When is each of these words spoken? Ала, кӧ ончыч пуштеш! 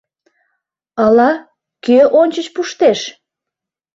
Ала, 1.05 1.31
кӧ 1.85 1.97
ончыч 2.19 2.47
пуштеш! 2.55 2.99